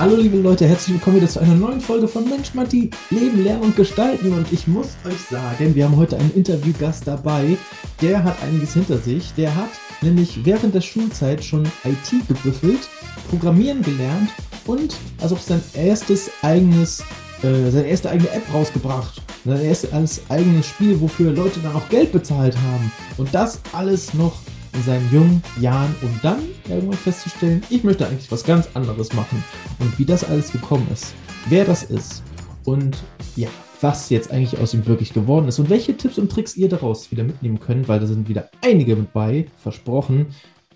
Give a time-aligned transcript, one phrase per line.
[0.00, 3.64] Hallo liebe Leute, herzlich willkommen wieder zu einer neuen Folge von Mensch Matti, Leben, Lernen
[3.64, 4.32] und Gestalten.
[4.32, 7.58] Und ich muss euch sagen, wir haben heute einen Interviewgast dabei,
[8.00, 9.34] der hat einiges hinter sich.
[9.34, 9.68] Der hat
[10.00, 12.88] nämlich während der Schulzeit schon IT gebüffelt,
[13.28, 14.30] Programmieren gelernt
[14.64, 17.00] und also sein erstes eigenes,
[17.42, 19.20] äh, seine erste eigene App rausgebracht.
[19.44, 22.90] Sein erstes eigenes Spiel, wofür Leute dann auch Geld bezahlt haben.
[23.18, 24.38] Und das alles noch
[24.72, 29.42] in seinen jungen Jahren, um dann irgendwann festzustellen, ich möchte eigentlich was ganz anderes machen.
[29.78, 31.14] Und wie das alles gekommen ist,
[31.48, 32.22] wer das ist
[32.64, 33.02] und
[33.36, 33.48] ja,
[33.80, 37.10] was jetzt eigentlich aus ihm wirklich geworden ist und welche Tipps und Tricks ihr daraus
[37.10, 40.26] wieder mitnehmen könnt, weil da sind wieder einige mit bei, versprochen.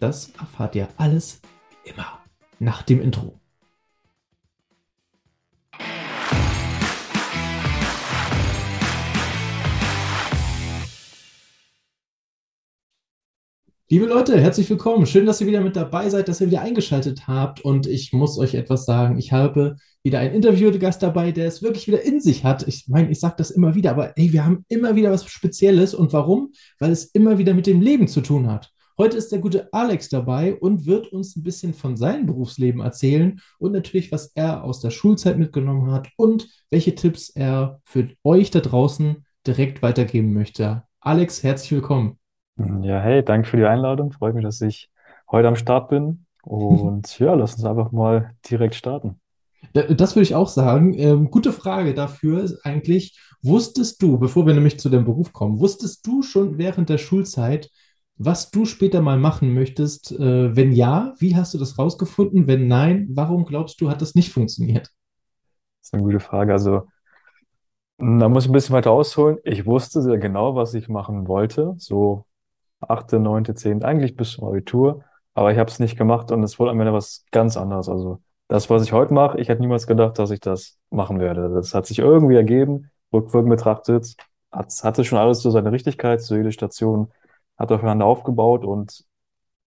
[0.01, 1.41] Das erfahrt ihr alles
[1.85, 2.19] immer
[2.59, 3.39] nach dem Intro.
[13.91, 15.05] Liebe Leute, herzlich willkommen.
[15.05, 17.61] Schön, dass ihr wieder mit dabei seid, dass ihr wieder eingeschaltet habt.
[17.61, 19.19] Und ich muss euch etwas sagen.
[19.19, 22.67] Ich habe wieder einen Interviewgast dabei, der es wirklich wieder in sich hat.
[22.67, 25.93] Ich meine, ich sage das immer wieder, aber ey, wir haben immer wieder was Spezielles.
[25.93, 26.53] Und warum?
[26.79, 28.71] Weil es immer wieder mit dem Leben zu tun hat.
[28.97, 33.39] Heute ist der gute Alex dabei und wird uns ein bisschen von seinem Berufsleben erzählen
[33.59, 38.51] und natürlich, was er aus der Schulzeit mitgenommen hat und welche Tipps er für euch
[38.51, 40.85] da draußen direkt weitergeben möchte.
[41.01, 42.19] Alex, herzlich willkommen.
[42.57, 44.13] Ja, hey, danke für die Einladung.
[44.13, 44.91] Freut mich, dass ich
[45.31, 46.27] heute am Start bin.
[46.43, 49.21] Und ja, lass uns einfach mal direkt starten.
[49.73, 50.95] Das würde ich auch sagen.
[50.99, 55.59] Ähm, gute Frage dafür ist eigentlich, wusstest du, bevor wir nämlich zu dem Beruf kommen,
[55.59, 57.71] wusstest du schon während der Schulzeit,
[58.17, 60.13] was du später mal machen möchtest?
[60.13, 62.47] Äh, wenn ja, wie hast du das rausgefunden?
[62.47, 64.91] Wenn nein, warum glaubst du, hat das nicht funktioniert?
[65.81, 66.53] Das ist eine gute Frage.
[66.53, 66.89] Also,
[67.99, 69.39] da muss ich ein bisschen weiter ausholen.
[69.45, 71.75] Ich wusste sehr genau, was ich machen wollte.
[71.79, 72.27] So
[72.89, 75.05] achte, neunte, zehnte, eigentlich bis zum Abitur.
[75.35, 77.89] Aber ich habe es nicht gemacht und es wurde am Ende was ganz anderes.
[77.89, 81.51] Also das, was ich heute mache, ich hätte niemals gedacht, dass ich das machen werde.
[81.51, 84.17] Das hat sich irgendwie ergeben, rückwirkend betrachtet,
[84.53, 87.11] hat, hatte schon alles so seine Richtigkeit, so jede Station
[87.57, 89.05] hat aufeinander aufgebaut und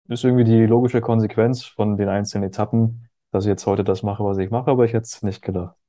[0.09, 4.25] ist irgendwie die logische Konsequenz von den einzelnen Etappen, dass ich jetzt heute das mache,
[4.25, 5.80] was ich mache, aber ich hätte es nicht gedacht.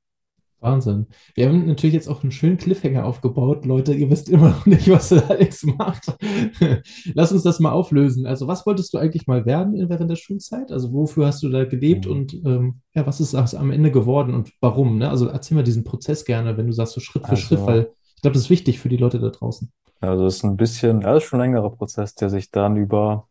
[0.62, 1.06] Wahnsinn.
[1.34, 3.64] Wir haben natürlich jetzt auch einen schönen Cliffhanger aufgebaut.
[3.66, 6.16] Leute, ihr wisst immer noch nicht, was Alex macht.
[7.14, 8.26] Lass uns das mal auflösen.
[8.26, 10.70] Also, was wolltest du eigentlich mal werden während der Schulzeit?
[10.72, 12.12] Also, wofür hast du da gelebt Mhm.
[12.12, 14.98] und ähm, ja, was ist am Ende geworden und warum?
[14.98, 15.10] Ne?
[15.10, 17.90] Also, erzähl mal diesen Prozess gerne, wenn du sagst, so Schritt für Schritt, Also, weil
[18.16, 19.72] ich glaube, das ist wichtig für die Leute da draußen.
[20.00, 22.76] also es ist ein bisschen, ja, das ist schon ein längerer Prozess, der sich dann
[22.76, 23.28] über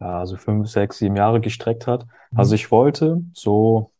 [0.00, 2.06] ja, also fünf, sechs, sieben Jahre gestreckt hat.
[2.34, 2.56] Also Mhm.
[2.56, 3.92] ich wollte so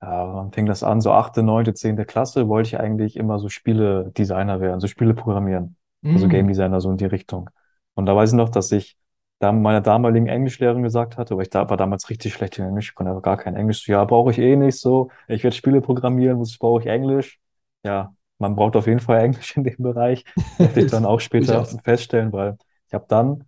[0.00, 1.00] Ja, wann fing das an?
[1.00, 5.76] So achte, neunte, zehnte Klasse wollte ich eigentlich immer so Spiele-Designer werden, so Spiele programmieren.
[6.12, 6.48] Also Game Mhm.
[6.48, 7.50] Designer, so in die Richtung.
[7.94, 8.96] Und da weiß ich noch, dass ich
[9.40, 12.90] da meiner damaligen Englischlehrerin gesagt hatte, weil ich da war damals richtig schlecht in Englisch,
[12.90, 13.84] ich konnte aber gar kein Englisch.
[13.84, 15.10] So, Ja, brauche ich eh nicht so.
[15.28, 17.40] Ich werde Spiele programmieren, wozu brauche ich Englisch?
[17.84, 20.24] Ja, man braucht auf jeden Fall Englisch in dem Bereich.
[20.58, 22.56] Durfte ich dann auch später feststellen, weil
[22.88, 23.44] ich habe dann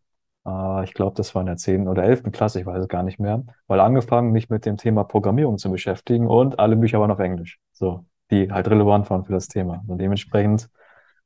[0.47, 3.03] äh, ich glaube, das war in der zehnten oder elften Klasse, ich weiß es gar
[3.03, 7.11] nicht mehr, mal angefangen, mich mit dem Thema Programmierung zu beschäftigen und alle Bücher waren
[7.11, 9.83] auf Englisch, so, die halt relevant waren für das Thema.
[9.87, 10.69] Und dementsprechend,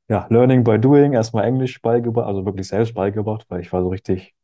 [0.09, 3.89] ja, Learning by Doing, erstmal Englisch beigebracht, also wirklich selbst beigebracht, weil ich war so
[3.89, 4.35] richtig,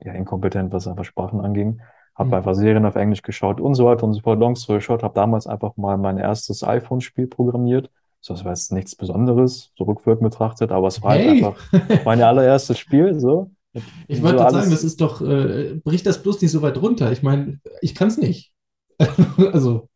[0.00, 1.80] ja, inkompetent, was einfach Sprachen anging.
[2.14, 2.36] Habe Mhm.
[2.36, 4.38] einfach Serien auf Englisch geschaut und so weiter und so fort.
[4.38, 7.90] Long story short, habe damals einfach mal mein erstes iPhone-Spiel programmiert.
[8.20, 11.28] So, das war jetzt nichts Besonderes, so rückwirkend betrachtet, aber es war halt Hey!
[11.28, 11.58] einfach
[12.04, 13.50] mein allererstes Spiel, so.
[14.08, 17.10] Ich wollte So sagen, das ist doch, äh, bricht das bloß nicht so weit runter.
[17.12, 18.52] Ich meine, ich kann es nicht.
[19.52, 19.88] Also,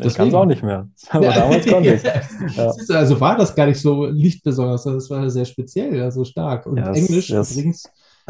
[0.00, 0.88] ich kann es auch nicht mehr.
[1.10, 2.02] Aber Ja, damals konnte ich
[2.56, 6.24] Ja, du, also war das gar nicht so nicht besonders, das war sehr speziell, also
[6.24, 6.66] stark.
[6.66, 7.82] Und ja, es, Englisch ja, es, übrigens,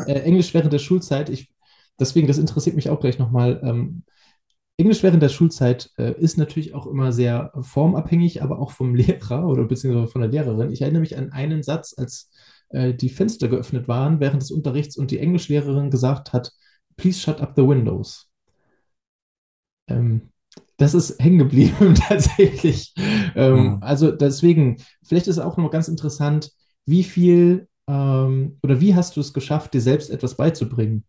[0.07, 1.51] äh, Englisch während der Schulzeit, ich,
[2.01, 3.61] deswegen, das interessiert mich auch gleich nochmal.
[3.63, 4.03] Ähm,
[4.79, 9.47] Englisch während der Schulzeit äh, ist natürlich auch immer sehr formabhängig, aber auch vom Lehrer
[9.49, 10.71] oder beziehungsweise von der Lehrerin.
[10.71, 12.31] Ich erinnere mich an einen Satz, als
[12.71, 16.53] äh, die Fenster geöffnet waren während des Unterrichts und die Englischlehrerin gesagt hat,
[16.97, 18.29] Please shut up the windows.
[19.89, 20.31] Ähm,
[20.77, 22.95] das ist hängen geblieben tatsächlich.
[23.35, 23.79] Ähm, hm.
[23.83, 26.51] also deswegen, vielleicht ist auch nochmal ganz interessant,
[26.87, 31.05] wie viel ähm, oder wie hast du es geschafft, dir selbst etwas beizubringen,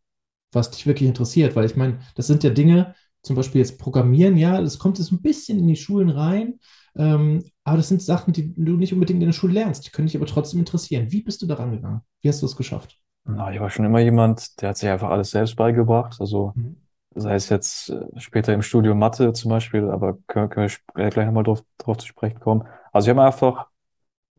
[0.52, 1.56] was dich wirklich interessiert?
[1.56, 5.12] Weil ich meine, das sind ja Dinge, zum Beispiel jetzt Programmieren, ja, das kommt jetzt
[5.12, 6.60] ein bisschen in die Schulen rein,
[6.96, 10.08] ähm, aber das sind Sachen, die du nicht unbedingt in der Schule lernst, die können
[10.08, 11.12] dich aber trotzdem interessieren.
[11.12, 12.02] Wie bist du daran gegangen?
[12.22, 13.00] Wie hast du es geschafft?
[13.26, 16.16] Na, ich war schon immer jemand, der hat sich einfach alles selbst beigebracht.
[16.20, 16.76] Also Mhm.
[17.16, 21.10] sei es jetzt äh, später im Studium Mathe zum Beispiel, aber können, können wir äh,
[21.12, 22.68] gleich nochmal drauf, drauf zu sprechen kommen.
[22.94, 23.70] Also ich habe mir einfach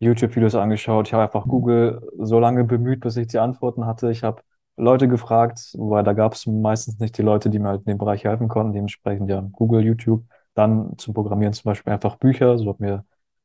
[0.00, 1.08] YouTube-Videos angeschaut.
[1.08, 1.48] Ich habe einfach Mhm.
[1.48, 4.10] Google so lange bemüht, bis ich die Antworten hatte.
[4.12, 4.42] Ich habe
[4.76, 7.98] Leute gefragt, weil da gab es meistens nicht die Leute, die mir halt in dem
[7.98, 8.72] Bereich helfen konnten.
[8.74, 10.24] Dementsprechend ja Google, YouTube.
[10.54, 13.04] dann zum Programmieren zum Beispiel einfach Bücher, so hab mir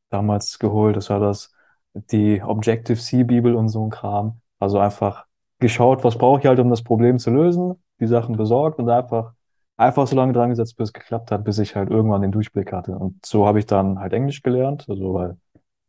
[0.10, 1.52] damals geholt, das war das,
[1.94, 4.42] die Objective-C-Bibel und so ein Kram.
[4.60, 5.26] Also einfach
[5.60, 9.34] geschaut, was brauche ich halt, um das Problem zu lösen, die Sachen besorgt und einfach,
[9.78, 12.74] einfach so lange dran gesetzt, bis es geklappt hat, bis ich halt irgendwann den Durchblick
[12.74, 12.98] hatte.
[12.98, 15.38] Und so habe ich dann halt Englisch gelernt, also weil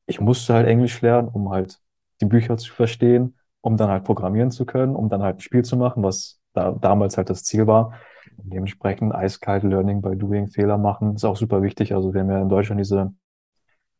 [0.06, 1.80] ich musste halt Englisch lernen, um halt
[2.20, 5.64] die Bücher zu verstehen, um dann halt programmieren zu können, um dann halt ein Spiel
[5.64, 7.92] zu machen, was da damals halt das Ziel war.
[8.38, 11.94] Dementsprechend eiskalt Learning by Doing, Fehler machen, ist auch super wichtig.
[11.94, 13.12] Also wir haben ja in Deutschland diese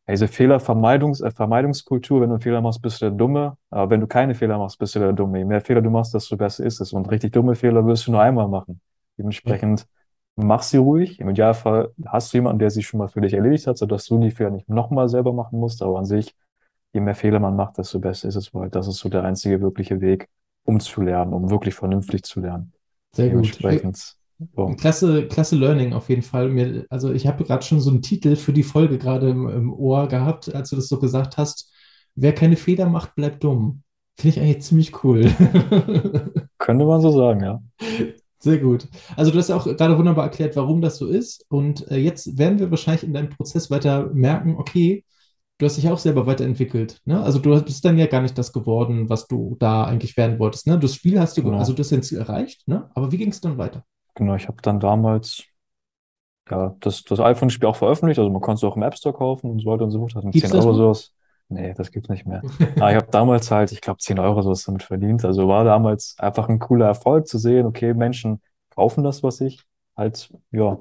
[0.09, 3.57] diese Fehlervermeidungs äh, Vermeidungskultur, wenn du einen Fehler machst, bist du der Dumme.
[3.69, 5.39] Aber wenn du keine Fehler machst, bist du der Dumme.
[5.39, 6.93] Je mehr Fehler du machst, desto besser ist es.
[6.93, 8.79] Und richtig dumme Fehler wirst du nur einmal machen.
[9.17, 9.85] Dementsprechend
[10.35, 11.19] mach sie ruhig.
[11.19, 14.19] Im Idealfall hast du jemanden, der sie schon mal für dich erledigt hat, sodass du
[14.19, 15.81] die Fehler nicht nochmal selber machen musst.
[15.81, 16.35] Aber an sich,
[16.93, 19.59] je mehr Fehler man macht, desto besser ist es, weil das ist so der einzige
[19.61, 20.29] wirkliche Weg,
[20.63, 22.71] um zu lernen, um wirklich vernünftig zu lernen.
[23.11, 23.57] Sehr gut.
[24.55, 24.67] So.
[24.77, 26.49] Klasse, klasse Learning auf jeden Fall.
[26.49, 29.73] Mir, also ich habe gerade schon so einen Titel für die Folge gerade im, im
[29.73, 31.71] Ohr gehabt, als du das so gesagt hast.
[32.15, 33.81] Wer keine Fehler macht, bleibt dumm.
[34.15, 35.23] Finde ich eigentlich ziemlich cool.
[36.57, 37.61] Könnte man so sagen, ja.
[38.39, 38.87] Sehr gut.
[39.15, 41.45] Also du hast ja auch gerade wunderbar erklärt, warum das so ist.
[41.49, 45.03] Und äh, jetzt werden wir wahrscheinlich in deinem Prozess weiter merken, okay,
[45.57, 47.01] du hast dich auch selber weiterentwickelt.
[47.05, 47.21] Ne?
[47.23, 50.67] Also du bist dann ja gar nicht das geworden, was du da eigentlich werden wolltest.
[50.67, 50.77] Ne?
[50.77, 51.57] Das Spiel hast du, Genau.
[51.57, 52.89] also du hast dein Ziel erreicht, ne?
[52.93, 53.83] Aber wie ging es dann weiter?
[54.17, 55.43] Genau, ich habe dann damals
[56.49, 58.17] ja das, das iPhone-Spiel auch veröffentlicht.
[58.17, 60.15] Also man konnte es auch im App Store kaufen und so weiter und so fort.
[60.15, 61.13] Das sind Gibt's 10 das Euro sowas.
[61.49, 62.41] Nee, das gibt's nicht mehr.
[62.77, 65.23] Aber ich habe damals halt, ich glaube, 10 Euro sowas damit verdient.
[65.23, 68.41] Also war damals einfach ein cooler Erfolg zu sehen, okay, Menschen
[68.75, 69.63] kaufen das, was ich
[69.95, 70.79] halt, ja,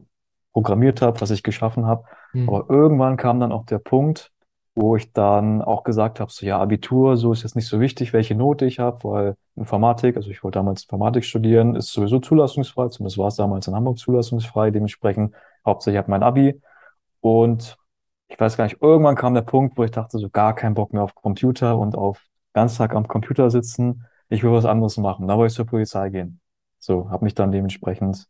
[0.55, 2.05] programmiert habe, was ich geschaffen habe.
[2.33, 2.49] Hm.
[2.49, 4.33] Aber irgendwann kam dann auch der Punkt,
[4.77, 8.13] wo ich dann auch gesagt habe, so ja, Abitur, so ist jetzt nicht so wichtig,
[8.13, 12.89] welche Note ich habe, weil Informatik, also ich wollte damals Informatik studieren, ist sowieso zulassungsfrei,
[12.89, 15.35] zumindest war es damals in Hamburg zulassungsfrei, dementsprechend
[15.65, 16.61] hauptsächlich habe mein Abi.
[17.21, 17.79] Und
[18.29, 20.93] ich weiß gar nicht, irgendwann kam der Punkt, wo ich dachte, so gar keinen Bock
[20.93, 24.05] mehr auf Computer und auf ganz Tag am Computer sitzen.
[24.29, 25.29] Ich will was anderes machen.
[25.29, 26.41] Da wollte ich zur Polizei gehen.
[26.79, 28.29] So, habe mich dann dementsprechend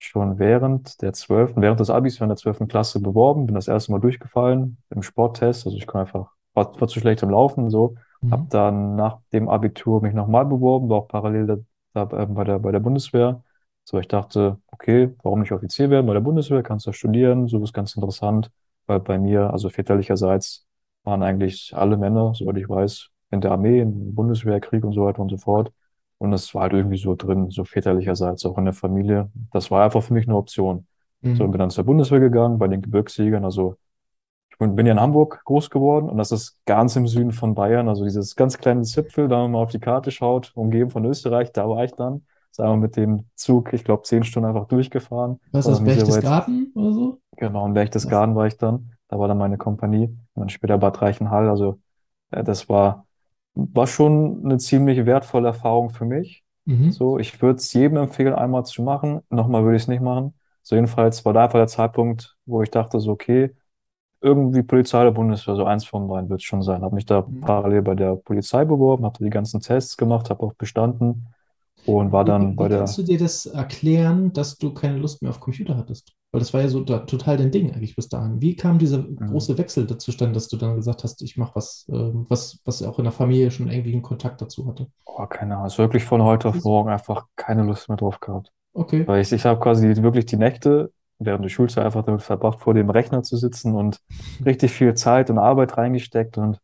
[0.00, 3.92] schon während der zwölften, während des Abis, während der zwölften Klasse beworben, bin das erste
[3.92, 5.66] Mal durchgefallen im Sporttest.
[5.66, 7.96] Also ich kann einfach, war, war zu schlecht im Laufen, so.
[8.30, 8.50] Hab Mhm.
[8.50, 12.58] dann nach dem Abitur mich nochmal beworben, war auch parallel da, da, äh, bei der,
[12.60, 13.42] bei der Bundeswehr.
[13.84, 16.62] So, ich dachte, okay, warum nicht Offizier werden bei der Bundeswehr?
[16.62, 18.50] Kannst du studieren, so ist ganz interessant,
[18.86, 20.66] weil bei mir, also väterlicherseits,
[21.04, 25.20] waren eigentlich alle Männer, soweit ich weiß, in der Armee, im Bundeswehrkrieg und so weiter
[25.20, 25.72] und so fort.
[26.20, 29.30] Und das war halt irgendwie so drin, so väterlicherseits, auch in der Familie.
[29.52, 30.86] Das war einfach für mich eine Option.
[31.34, 31.52] So, Mhm.
[31.52, 33.76] bin dann zur Bundeswehr gegangen, bei den Gebirgsjägern, also
[34.50, 37.54] ich bin bin ja in Hamburg groß geworden und das ist ganz im Süden von
[37.54, 41.52] Bayern, also dieses ganz kleine Zipfel, da man auf die Karte schaut, umgeben von Österreich,
[41.52, 42.24] da war ich dann.
[42.50, 45.40] Ist einmal mit dem Zug, ich glaube, zehn Stunden einfach durchgefahren.
[45.52, 45.84] Was ist das, so.
[45.84, 47.20] Berchtesgaden oder so?
[47.36, 47.74] Genau, in Was?
[47.74, 48.92] Berchtesgaden war ich dann.
[49.08, 50.06] Da war dann meine Kompanie.
[50.34, 51.48] Und dann später Bad Reichenhall.
[51.48, 51.78] Also
[52.32, 53.06] äh, das war,
[53.54, 56.44] war schon eine ziemlich wertvolle Erfahrung für mich.
[56.66, 56.90] Mhm.
[56.90, 59.20] So, ich würde es jedem empfehlen, einmal zu machen.
[59.30, 60.34] Nochmal würde ich es nicht machen.
[60.62, 63.54] So jedenfalls war da einfach der Zeitpunkt, wo ich dachte, so, okay,
[64.20, 66.82] irgendwie Polizei oder Bundeswehr, so eins von beiden wird es schon sein.
[66.82, 67.40] Habe mich da Mhm.
[67.40, 71.28] parallel bei der Polizei beworben, habe die ganzen Tests gemacht, habe auch bestanden
[71.84, 74.98] und war dann wie bei wie kannst der, du dir das erklären, dass du keine
[74.98, 76.12] Lust mehr auf Computer hattest?
[76.32, 78.40] Weil das war ja so da, total dein Ding eigentlich bis dahin.
[78.40, 79.26] Wie kam dieser Mhm.
[79.26, 82.82] große Wechsel dazu stand, dass du dann gesagt hast, ich mache was, ähm, was, was
[82.82, 84.86] auch in der Familie schon irgendwie einen Kontakt dazu hatte?
[85.04, 88.52] oh, keine Ahnung, ist wirklich von heute auf morgen einfach keine Lust mehr drauf gehabt.
[88.74, 89.06] Okay.
[89.06, 92.74] Weil ich, ich habe quasi wirklich die Nächte während der Schulzeit einfach damit verbracht, vor
[92.74, 94.00] dem Rechner zu sitzen und
[94.46, 96.60] richtig viel Zeit und Arbeit reingesteckt und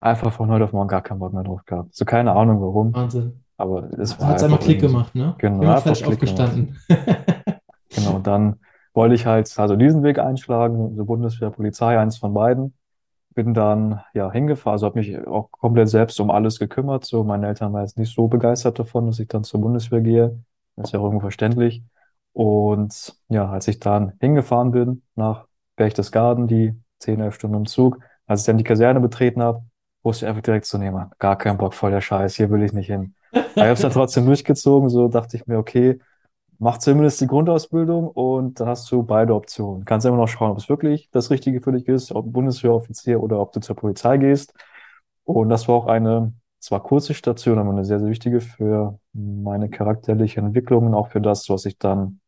[0.00, 1.94] einfach von heute auf morgen gar keinen Bock mehr drauf gehabt.
[1.94, 3.41] So keine Ahnung warum, Wahnsinn.
[3.62, 5.34] Aber es Da war hat es einmal einfach Klick gemacht, ne?
[5.38, 6.06] Genau, Klick gemacht.
[6.06, 6.78] aufgestanden.
[7.94, 8.60] Genau, und dann
[8.94, 12.74] wollte ich halt also diesen Weg einschlagen, so Bundeswehr, Polizei, eins von beiden.
[13.34, 17.04] Bin dann ja hingefahren, also habe mich auch komplett selbst um alles gekümmert.
[17.06, 20.42] So, meine Eltern waren jetzt nicht so begeistert davon, dass ich dann zur Bundeswehr gehe.
[20.76, 21.82] Das ist ja auch irgendwo verständlich.
[22.32, 28.00] Und ja, als ich dann hingefahren bin nach Berchtesgaden, die 10, 11 Stunden im Zug,
[28.26, 29.62] als ich dann die Kaserne betreten habe,
[30.02, 32.72] wusste ich einfach direkt nee, Mann, gar keinen Bock, voll der Scheiß, hier will ich
[32.72, 33.14] nicht hin.
[33.32, 35.98] Ich habe es dann trotzdem durchgezogen, so dachte ich mir, okay,
[36.58, 39.84] mach zumindest die Grundausbildung und dann hast du beide Optionen.
[39.84, 43.40] Kannst immer noch schauen, ob es wirklich das Richtige für dich ist, ob Bundeswehroffizier oder
[43.40, 44.54] ob du zur Polizei gehst.
[45.24, 49.70] Und das war auch eine zwar kurze Station, aber eine sehr, sehr wichtige für meine
[49.70, 52.20] charakterliche Entwicklung und auch für das, was ich dann,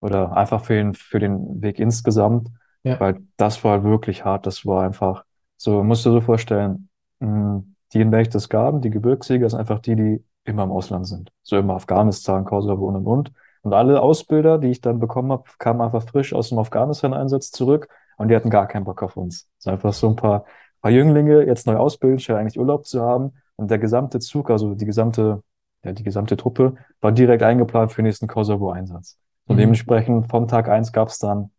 [0.00, 2.48] oder einfach für den, für den Weg insgesamt,
[2.84, 2.98] Ja.
[2.98, 4.46] weil das war wirklich hart.
[4.46, 5.24] Das war einfach,
[5.56, 6.88] so, musst du dir so vorstellen,
[7.20, 7.62] mh,
[7.92, 11.30] die in Berchtesgaden, die Gebirgsjäger, sind einfach die, die immer im Ausland sind.
[11.42, 13.32] So immer Afghanistan, Kosovo und und und.
[13.62, 17.88] Und alle Ausbilder, die ich dann bekommen habe, kamen einfach frisch aus dem Afghanistan-Einsatz zurück
[18.16, 19.48] und die hatten gar keinen Bock auf uns.
[19.58, 20.44] Es sind einfach so ein paar,
[20.80, 23.32] paar Jünglinge, jetzt neu ausbilden, statt eigentlich Urlaub zu haben.
[23.56, 25.42] Und der gesamte Zug, also die gesamte,
[25.84, 29.18] ja, die gesamte Truppe, war direkt eingeplant für den nächsten Kosovo-Einsatz.
[29.46, 29.60] Und Mhm.
[29.60, 31.50] dementsprechend vom Tag eins gab es dann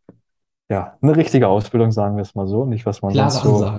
[0.70, 2.66] ja eine richtige Ausbildung, sagen wir es mal so.
[2.66, 3.72] Nicht, was man Klare sonst so,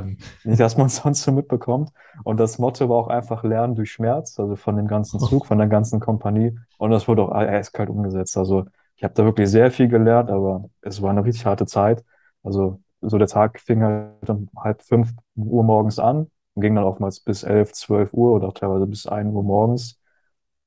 [0.44, 1.90] nicht, was man sonst so mitbekommt.
[2.24, 5.58] Und das Motto war auch einfach Lernen durch Schmerz, also von dem ganzen Zug, von
[5.58, 6.58] der ganzen Kompanie.
[6.78, 8.36] Und das wurde auch eiskalt umgesetzt.
[8.36, 8.64] Also
[8.96, 12.04] ich habe da wirklich sehr viel gelernt, aber es war eine richtig harte Zeit.
[12.42, 16.84] Also so der Tag fing halt um halb fünf Uhr morgens an und ging dann
[16.84, 20.00] oftmals bis elf, zwölf Uhr oder auch teilweise bis ein Uhr morgens.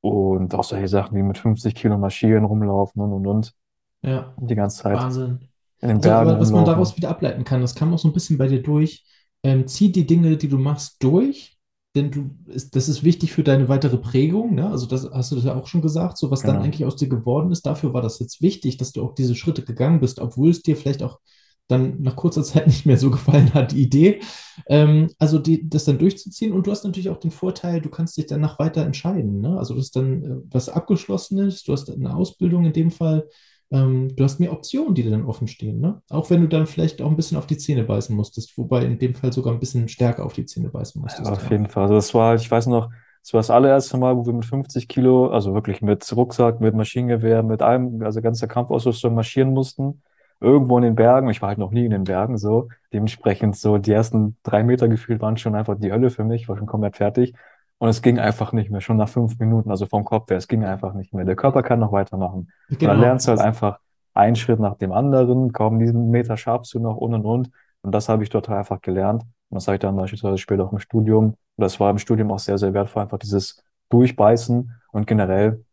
[0.01, 3.53] Und auch solche Sachen wie mit 50 Kilo marschieren, rumlaufen und und und.
[4.01, 5.50] Ja, Die ganze Zeit Wahnsinn.
[5.81, 8.47] Also, aber was man daraus wieder ableiten kann, das kam auch so ein bisschen bei
[8.47, 9.03] dir durch.
[9.43, 11.57] Ähm, zieh die Dinge, die du machst, durch,
[11.95, 14.69] denn du, ist, das ist wichtig für deine weitere Prägung, ne?
[14.69, 16.65] Also das hast du das ja auch schon gesagt, so was dann Genau.
[16.65, 17.65] eigentlich aus dir geworden ist.
[17.65, 20.77] Dafür war das jetzt wichtig, dass du auch diese Schritte gegangen bist, obwohl es dir
[20.77, 21.19] vielleicht auch
[21.67, 24.21] dann nach kurzer Zeit nicht mehr so gefallen hat, die Idee.
[24.67, 28.17] Ähm, also die, das dann durchzuziehen und du hast natürlich auch den Vorteil, du kannst
[28.17, 29.57] dich danach weiter entscheiden, ne?
[29.57, 33.27] Also das ist dann äh, was Abgeschlossenes, du hast eine Ausbildung in dem Fall.
[33.71, 36.01] Ähm, du hast mehr Optionen, die dir dann offen stehen, ne?
[36.09, 38.99] Auch wenn du dann vielleicht auch ein bisschen auf die Zähne beißen musstest, wobei in
[38.99, 41.51] dem Fall sogar ein bisschen stärker auf die Zähne beißen Ja, musstest, auf ja.
[41.51, 41.83] jeden Fall.
[41.83, 42.89] Also das war ich weiß noch,
[43.23, 46.73] das war das allererste Mal, wo wir mit 50 Kilo, also wirklich mit Rucksack, mit
[46.75, 50.01] Maschinengewehr, mit allem, also ganzer Kampfausrüstung marschieren mussten.
[50.39, 51.29] Irgendwo in den Bergen.
[51.29, 52.67] Ich war halt noch nie in den Bergen so.
[52.93, 56.43] Dementsprechend so die ersten drei Meter gefühlt waren schon einfach die Hölle für mich.
[56.43, 57.33] Ich war schon komplett fertig.
[57.81, 60.47] Und es ging einfach nicht mehr, schon nach fünf Minuten, also vom Kopf her, es
[60.47, 61.25] ging einfach nicht mehr.
[61.25, 62.51] Der Körper kann noch weitermachen.
[62.81, 63.01] Und dann Genau.
[63.01, 63.79] lernst du halt einfach
[64.13, 67.49] einen Schritt nach dem anderen, kaum diesen Meter schaffst du noch und und und.
[67.81, 69.23] Und das habe ich dort halt einfach gelernt.
[69.49, 71.25] Und das habe ich dann beispielsweise später auch im Studium.
[71.29, 75.65] Und das war im Studium auch sehr, sehr wertvoll, einfach dieses Durchbeißen und generell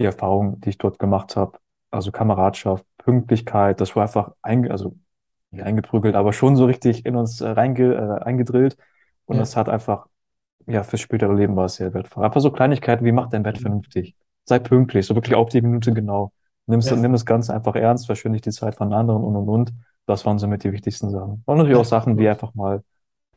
[0.00, 1.58] die Erfahrung, die ich dort gemacht habe.
[1.92, 4.96] Also Kameradschaft, Pünktlichkeit, das war einfach einge also
[5.50, 8.76] nicht eingeprügelt, aber schon so richtig in uns äh, reinge äh, eingedrillt.
[9.26, 9.42] Und Ja.
[9.42, 10.06] das hat einfach,
[10.66, 12.24] ja, fürs spätere Leben war es sehr wertvoll.
[12.24, 14.14] Einfach so Kleinigkeiten wie mach dein Bett vernünftig.
[14.44, 16.32] Sei pünktlich, so wirklich auf die Minute genau.
[16.66, 16.96] Nimmst, Ja.
[16.96, 19.72] nimm das Ganze einfach ernst, verschwende nicht die Zeit von anderen und und und.
[20.06, 21.42] Das waren somit die wichtigsten Sachen.
[21.44, 22.82] Und natürlich auch Sachen wie einfach mal,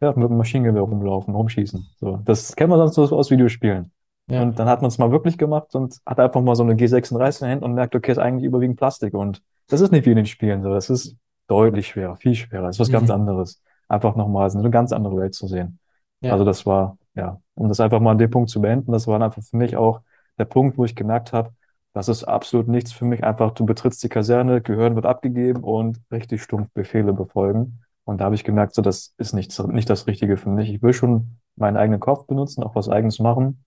[0.02, 1.86] ja, mit dem Maschinengewehr rumlaufen, rumschießen.
[2.00, 3.92] So, das kennt man sonst nur aus Videospielen.
[4.28, 4.42] Ja.
[4.42, 7.42] Und dann hat man es mal wirklich gemacht und hat einfach mal so eine G36
[7.42, 9.14] in der Hand und merkt, okay, ist eigentlich überwiegend Plastik.
[9.14, 10.70] Und das ist nicht wie in den Spielen so.
[10.74, 11.16] Das ist
[11.48, 12.68] deutlich schwerer, viel schwerer.
[12.68, 13.16] Das ist was ganz Mhm.
[13.16, 13.62] anderes.
[13.88, 15.78] Einfach nochmal so eine ganz andere Welt zu sehen.
[16.24, 16.44] Also Ja.
[16.44, 19.44] das war, ja, um das einfach mal an dem Punkt zu beenden, das war einfach
[19.44, 20.02] für mich auch
[20.38, 21.52] der Punkt, wo ich gemerkt habe,
[21.94, 23.24] das ist absolut nichts für mich.
[23.24, 27.80] Einfach, du betrittst die Kaserne, Gehirn wird abgegeben und richtig stumpf Befehle befolgen.
[28.04, 30.70] Und da habe ich gemerkt, so, das ist nicht, nicht das Richtige für mich.
[30.70, 33.64] Ich will schon meinen eigenen Kopf benutzen, auch was Eigenes machen.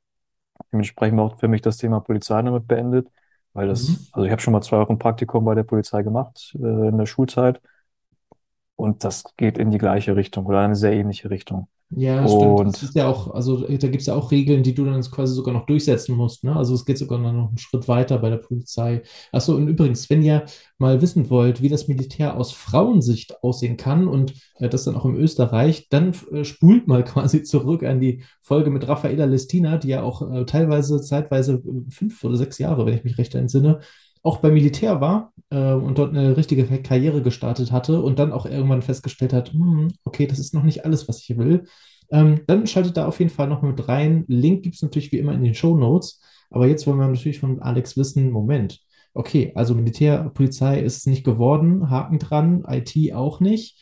[0.73, 3.09] Dementsprechend auch für mich das Thema Polizei damit beendet,
[3.55, 4.09] weil das, Mhm.
[4.13, 7.07] also ich habe schon mal zwei Wochen Praktikum bei der Polizei gemacht, äh, in der
[7.07, 7.61] Schulzeit.
[8.77, 11.69] Und das geht in die gleiche Richtung oder in eine sehr ähnliche Richtung.
[11.91, 12.61] Ja, das stimmt.
[12.67, 15.01] Es Und ist ja auch, also da gibt es ja auch Regeln, die du dann
[15.01, 16.55] quasi sogar noch durchsetzen musst, ne?
[16.55, 19.03] Also es geht sogar noch einen Schritt weiter bei der Polizei.
[19.33, 20.45] Achso, und übrigens, wenn ihr
[20.77, 25.07] mal wissen wollt, wie das Militär aus Frauensicht aussehen kann und äh, das dann auch
[25.07, 29.89] im Österreich, dann äh, spult mal quasi zurück an die Folge mit Raffaella Lestina, die
[29.89, 33.81] ja auch äh, teilweise, zeitweise äh, fünf oder sechs Jahre, wenn ich mich recht entsinne,
[34.29, 38.45] auch beim Militär war äh, und dort eine richtige Karriere gestartet hatte und dann auch
[38.45, 41.65] irgendwann festgestellt hat, hm, okay, das ist noch nicht alles, was ich will.
[42.11, 44.25] Ähm, dann schaltet da auf jeden Fall noch mit rein.
[44.29, 46.21] Link gibt es natürlich wie immer in den Show Notes.
[46.51, 48.81] Aber jetzt wollen wir natürlich von Alex wissen, Moment,
[49.15, 53.79] okay, also Militär, Polizei ist es nicht geworden, Haken dran, IT auch nicht.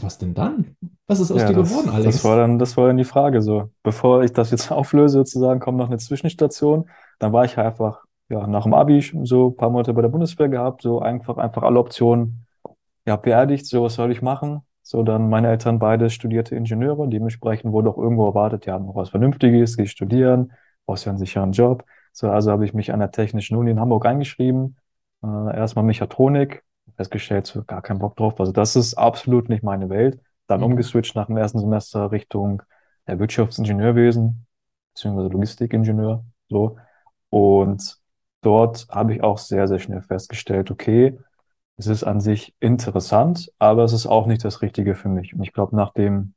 [0.00, 0.76] Was denn dann?
[1.06, 2.48] Was ist aus ja, dir geworden, das, das war Alex?
[2.48, 3.70] dann, das war dann die Frage so.
[3.82, 6.88] Bevor ich das jetzt auflöse, sozusagen, kommt noch eine Zwischenstation.
[7.18, 10.48] Dann war ich einfach, ja, nach dem Abi so ein paar Monate bei der Bundeswehr
[10.48, 12.46] gehabt, so einfach, einfach alle Optionen,
[13.06, 14.62] ja, beerdigt, so was soll ich machen?
[14.82, 19.10] So, dann meine Eltern beide studierte Ingenieure, dementsprechend wurde auch irgendwo erwartet, ja, noch was
[19.10, 20.52] Vernünftiges, geh studieren,
[20.86, 21.84] brauchst ja einen sicheren Job.
[22.12, 24.76] So, also habe ich mich an der Technischen Uni in Hamburg eingeschrieben,
[25.22, 26.64] äh, erstmal Mechatronik,
[26.96, 28.40] festgestellt, so gar keinen Bock drauf.
[28.40, 30.20] Also das ist absolut nicht meine Welt.
[30.46, 30.66] Dann Mhm.
[30.66, 32.62] umgeswitcht nach dem ersten Semester Richtung
[33.06, 34.46] ja, Wirtschaftsingenieurwesen,
[34.94, 36.76] beziehungsweise Logistikingenieur, so.
[37.30, 37.98] Und
[38.42, 41.18] dort habe ich auch sehr, sehr schnell festgestellt, okay,
[41.76, 45.34] es ist an sich interessant, aber es ist auch nicht das Richtige für mich.
[45.34, 46.34] Und ich glaube, nach dem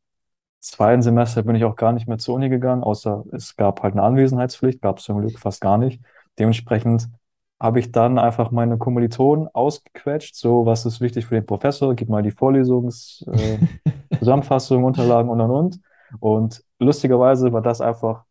[0.59, 3.93] zweiten Semester bin ich auch gar nicht mehr zur Uni gegangen, außer es gab halt
[3.93, 6.01] eine Anwesenheitspflicht, gab es zum Glück fast gar nicht.
[6.37, 7.09] Dementsprechend
[7.59, 12.09] habe ich dann einfach meine Kommilitonen ausgequetscht, so was ist wichtig für den Professor, gib
[12.09, 13.59] mal die Vorlesungs, äh,
[14.19, 15.79] Zusammenfassung, Unterlagen und und und.
[16.19, 18.25] Und lustigerweise war das einfach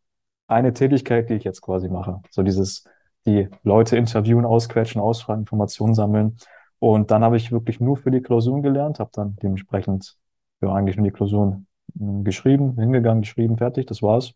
[0.49, 2.21] eine Tätigkeit, die ich jetzt quasi mache.
[2.31, 2.85] So dieses
[3.27, 6.37] die Leute interviewen, ausquetschen, ausfragen, Informationen sammeln.
[6.79, 10.17] Und dann habe ich wirklich nur für die Klausuren gelernt, habe dann dementsprechend
[10.63, 11.67] ja, eigentlich nur die Klausuren
[11.99, 14.35] hm, geschrieben, hingegangen, geschrieben, fertig, das war's.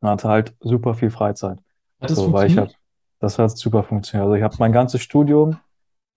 [0.00, 1.58] Und hatte halt super viel Freizeit.
[2.00, 2.56] Hat das So, weil ich funktioniert?
[2.56, 2.78] halt,
[3.18, 4.24] das hat super funktioniert.
[4.24, 5.58] Also ich habe mein ganzes Studium,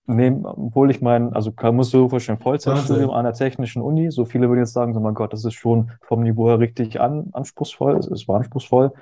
[0.05, 4.25] neben, obwohl ich mein, also kann, du dir vorstellen, Vollzeitstudium an der Technischen Uni, so
[4.25, 7.29] viele würden jetzt sagen, so mein Gott, das ist schon vom Niveau her richtig an,
[7.33, 8.93] anspruchsvoll, es, es war anspruchsvoll.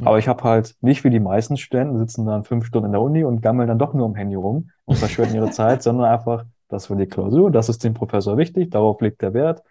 [0.00, 0.06] Ja.
[0.06, 3.02] Aber ich habe halt nicht wie die meisten Studenten sitzen dann fünf Stunden in der
[3.02, 6.44] Uni und gammeln dann doch nur am Handy rum und verschwenden ihre Zeit, sondern einfach,
[6.68, 9.62] das war die Klausur, das ist dem Professor wichtig, darauf legt der Wert.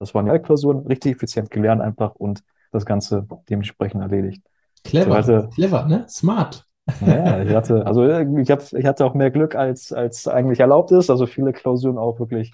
[0.00, 2.42] Das waren die Klausuren, richtig effizient gelernt einfach und
[2.72, 4.42] das Ganze dementsprechend erledigt.
[4.84, 6.06] Clever, hatte, clever, ne?
[6.08, 6.66] Smart.
[7.00, 10.90] naja, ich hatte, also ich hab, ich hatte auch mehr Glück, als, als eigentlich erlaubt
[10.90, 11.08] ist.
[11.08, 12.52] Also viele Klausuren auch wirklich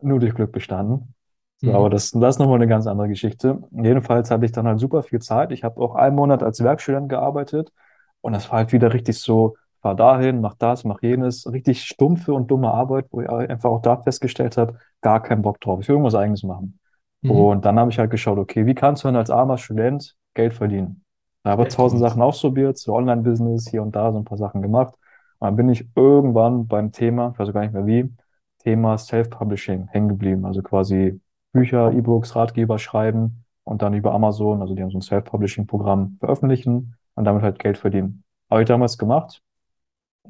[0.00, 1.14] nur durch Glück bestanden.
[1.58, 1.90] So, aber Mhm.
[1.90, 3.58] das, das ist nochmal eine ganz andere Geschichte.
[3.72, 5.52] Jedenfalls hatte ich dann halt super viel Zeit.
[5.52, 7.72] Ich habe auch einen Monat als Werkstudent gearbeitet
[8.20, 11.50] und das war halt wieder richtig so, fahr dahin, mach das, mach jenes.
[11.50, 15.60] Richtig stumpfe und dumme Arbeit, wo ich einfach auch da festgestellt habe, gar keinen Bock
[15.60, 15.80] drauf.
[15.80, 16.78] Ich will irgendwas Eigenes machen.
[17.22, 17.30] Mhm.
[17.30, 20.54] Und dann habe ich halt geschaut, okay, wie kannst du denn als armer Student Geld
[20.54, 21.02] verdienen?
[21.42, 24.62] Da habe ich tausend Sachen ausprobiert, so Online-Business, hier und da so ein paar Sachen
[24.62, 24.94] gemacht.
[25.38, 28.12] Und dann bin ich irgendwann beim Thema, ich weiß gar nicht mehr wie,
[28.58, 30.44] Thema Self-Publishing hängen geblieben.
[30.44, 31.20] Also quasi
[31.56, 36.94] Bücher, E-Books, Ratgeber schreiben und dann über Amazon, also die haben so ein Self-Publishing-Programm veröffentlichen
[37.14, 38.24] und damit halt Geld verdienen.
[38.50, 39.42] Habe ich damals gemacht.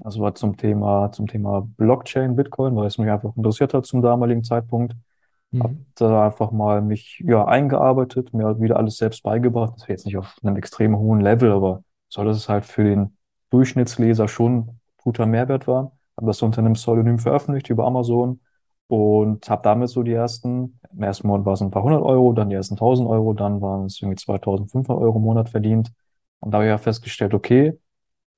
[0.04, 4.02] Also war zum Thema, zum Thema Blockchain, Bitcoin, weil es mich einfach interessiert hat zum
[4.02, 4.94] damaligen Zeitpunkt.
[5.58, 5.86] Hab Mhm.
[5.94, 9.74] da einfach mal mich ja eingearbeitet, mir halt wieder alles selbst beigebracht.
[9.76, 12.84] Das wäre jetzt nicht auf einem extrem hohen Level, aber so, dass es halt für
[12.84, 13.16] den
[13.50, 15.92] Durchschnittsleser schon guter Mehrwert war.
[16.16, 18.40] Habe das unter einem Pseudonym veröffentlicht über Amazon
[18.88, 22.32] und habe damit so die ersten, im ersten Monat war es ein paar hundert Euro,
[22.32, 25.92] dann die ersten tausend Euro, dann waren es irgendwie 2500 Euro im Monat verdient.
[26.40, 27.78] Und da habe ich ja festgestellt, okay,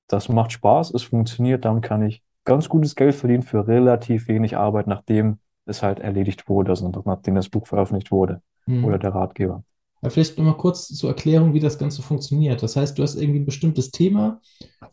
[0.07, 4.57] das macht Spaß, es funktioniert, damit kann ich ganz gutes Geld verdienen für relativ wenig
[4.57, 8.41] Arbeit, nachdem es halt erledigt wurde, also nachdem das Buch veröffentlicht wurde
[8.81, 9.01] oder Mhm.
[9.01, 9.63] der Ratgeber.
[10.01, 12.63] Aber vielleicht nochmal kurz zur Erklärung, wie das Ganze funktioniert.
[12.63, 14.41] Das heißt, du hast irgendwie ein bestimmtes Thema,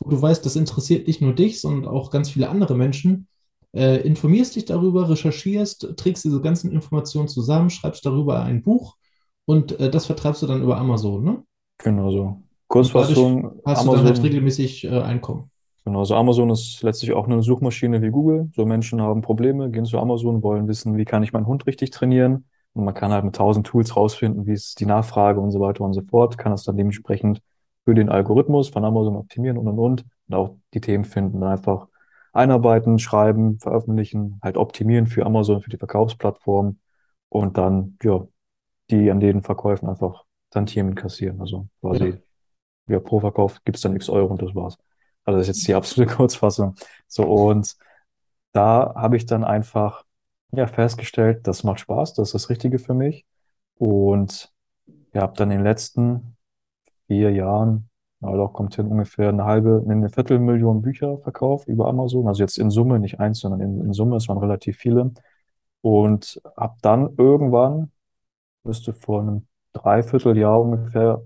[0.01, 3.29] wo du weißt, das interessiert nicht nur dich, sondern auch ganz viele andere Menschen.
[3.77, 8.97] Äh, informierst dich darüber, recherchierst, trägst diese ganzen Informationen zusammen, schreibst darüber ein Buch
[9.45, 11.43] und äh, das vertreibst du dann über Amazon, ne?
[11.77, 12.43] Genau so.
[12.69, 15.51] Kurzfassung, hast du dann halt Amazon, regelmäßig äh, Einkommen.
[15.85, 18.49] genau, so Amazon ist letztlich auch eine Suchmaschine wie Google.
[18.57, 21.91] So Menschen haben Probleme, gehen zu Amazon, wollen wissen, wie kann ich meinen Hund richtig
[21.91, 22.47] trainieren.
[22.73, 25.85] Und man kann halt mit tausend Tools rausfinden, wie ist die Nachfrage und so weiter
[25.85, 27.43] und so fort, kann das dann dementsprechend
[27.85, 31.89] für den Algorithmus von Amazon optimieren und und und und auch die Themen finden, einfach
[32.37, 36.79] einarbeiten, schreiben, veröffentlichen, halt optimieren für Amazon, für die Verkaufsplattform
[37.31, 38.27] und dann, ja,
[38.91, 41.41] die an den Verkäufen einfach Tantiemen kassieren.
[41.41, 41.99] Also Ja.
[41.99, 42.23] quasi,
[42.89, 44.79] ja, pro Verkauf gibt es dann x Euro und das war's.
[45.25, 46.77] Also das ist jetzt die absolute Kurzfassung.
[47.09, 47.77] So, und
[48.53, 50.05] da habe ich dann einfach,
[50.53, 53.27] ja, festgestellt, das macht Spaß, das ist das Richtige für mich.
[53.77, 54.53] Und
[55.15, 56.37] ja, habe dann in den letzten
[57.07, 62.29] vier Jahren, ja, doch kommt hin ungefähr eine halbe, eine Viertelmillion Bücher verkauft über Amazon.
[62.29, 65.13] Also jetzt in Summe, nicht eins, sondern in, in Summe, es waren relativ viele.
[65.83, 67.93] Und habe dann irgendwann,
[68.65, 71.23] müsste vor einem Dreivierteljahr ungefähr,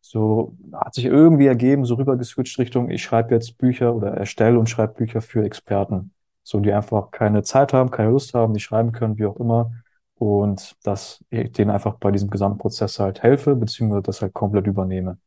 [0.00, 4.58] so hat sich irgendwie ergeben, so rüber geswitcht Richtung, ich schreibe jetzt Bücher oder erstelle
[4.58, 6.12] und schreibe Bücher für Experten.
[6.42, 9.72] So, die einfach keine Zeit haben, keine Lust haben, die schreiben können, wie auch immer.
[10.16, 14.66] Und dass ich denen einfach bei diesem gesamten Prozess halt helfe, beziehungsweise das halt komplett
[14.66, 15.18] übernehme.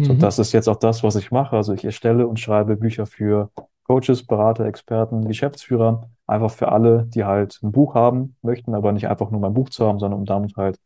[0.00, 0.18] So, Mhm.
[0.18, 1.56] das ist jetzt auch das, was ich mache.
[1.56, 3.50] Also ich erstelle und schreibe Bücher für
[3.84, 9.08] Coaches, Berater, Experten, Geschäftsführer, einfach für alle, die halt ein Buch haben möchten, aber nicht
[9.08, 10.78] einfach nur mein Buch zu haben, sondern um damit halt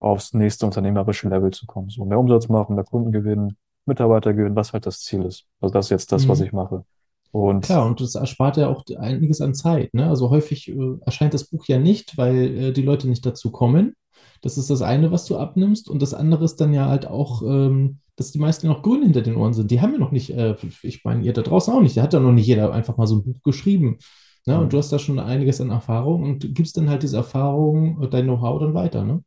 [0.00, 1.88] aufs nächste unternehmerische Level zu kommen.
[1.90, 5.46] So mehr Umsatz machen, mehr Kunden gewinnen, Mitarbeiter gewinnen, was halt das Ziel ist.
[5.60, 6.40] Also das ist jetzt das, was Mhm.
[6.40, 6.84] ich mache.
[7.32, 10.08] Und Klar, und das erspart ja auch einiges an Zeit, ne?
[10.08, 13.94] Also häufig äh, erscheint das Buch ja nicht, weil äh, die Leute nicht dazu kommen.
[14.42, 15.88] Das ist das eine, was du abnimmst.
[15.88, 19.22] Und das andere ist dann ja halt auch, ähm, dass die meisten noch grün hinter
[19.22, 19.70] den Ohren sind.
[19.70, 21.96] Die haben ja noch nicht, äh, ich meine, ihr da draußen auch nicht.
[21.96, 23.98] Da hat ja noch nicht jeder einfach mal so ein Buch geschrieben.
[24.46, 24.58] Ne?
[24.60, 28.24] Und du hast da schon einiges an Erfahrung und gibst dann halt diese Erfahrung, dein
[28.26, 29.24] Know-how dann weiter, ne?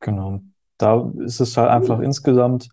[0.00, 0.40] genau,
[0.78, 2.00] da ist es halt einfach Cool.
[2.00, 2.68] insgesamt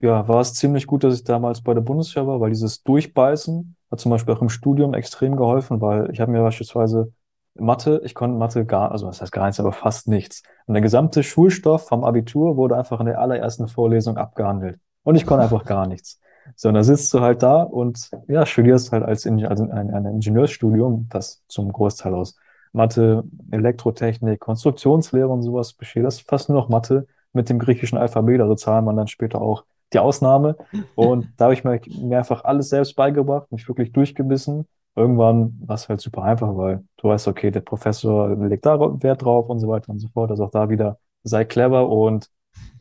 [0.00, 3.76] Ja, war es ziemlich gut, dass ich damals bei der Bundeswehr war, weil dieses Durchbeißen
[3.90, 7.12] hat zum Beispiel auch im Studium extrem geholfen, weil ich habe mir beispielsweise
[7.54, 10.42] Mathe, ich konnte Mathe gar, also das heißt gar nichts, aber fast nichts.
[10.66, 14.80] Und der gesamte Schulstoff vom Abitur wurde einfach in der allerersten Vorlesung abgehandelt.
[15.04, 16.20] Und ich konnte einfach gar nichts.
[16.56, 19.90] So, und da sitzt du halt da und ja, studierst halt als, Inge also ein,
[19.94, 22.36] ein Ingenieursstudium, das zum Großteil aus
[22.72, 26.04] Mathe, Elektrotechnik, Konstruktionslehre und sowas besteht.
[26.04, 29.40] Das ist fast nur noch Mathe mit dem griechischen Alphabet, also zahlen man dann später
[29.40, 30.56] auch die Ausnahme.
[30.94, 34.66] Und da habe ich mir, mir einfach alles selbst beigebracht, mich wirklich durchgebissen.
[34.96, 39.22] Irgendwann war es halt super einfach, weil du weißt, okay, der Professor legt da Wert
[39.22, 40.30] drauf und so weiter und so fort.
[40.30, 42.30] Also auch da wieder sei clever und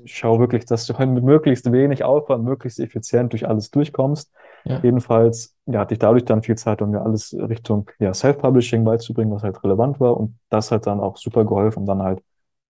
[0.06, 4.32] schau wirklich, dass du halt mit möglichst wenig Aufwand, möglichst effizient durch alles durchkommst.
[4.66, 4.80] Ja.
[4.84, 9.32] Jedenfalls, ja, hatte ich dadurch dann viel Zeit, um mir alles Richtung ja, Self-Publishing beizubringen,
[9.32, 10.18] was halt relevant war.
[10.18, 12.22] Und das hat dann auch super geholfen, um dann halt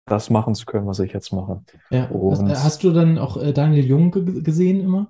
[0.07, 1.63] das machen zu können, was ich jetzt mache.
[1.91, 2.09] Ja.
[2.09, 5.09] Hast, Und äh, hast du dann auch äh, Daniel Jung ge gesehen immer?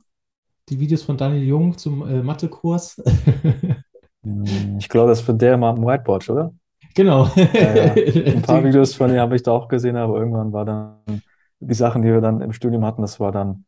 [0.69, 3.03] Die Videos von Daniel Jung zum äh, Mathekurs?
[4.23, 6.53] mh, ich glaube, das wird der mal am Whiteboard, oder?
[6.95, 7.29] Genau.
[7.37, 7.93] Ja, ja.
[8.35, 11.23] Ein paar Videos von ihm habe ich da auch gesehen, aber irgendwann war dann
[11.61, 13.65] die Sachen, die wir dann im Studium hatten, das war dann,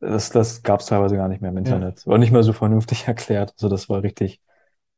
[0.00, 1.60] das, das gab es teilweise gar nicht mehr im ja.
[1.60, 2.06] Internet.
[2.06, 3.52] War nicht mehr so vernünftig erklärt.
[3.56, 4.40] Also das war richtig